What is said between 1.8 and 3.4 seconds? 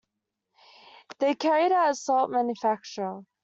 salt manufacture.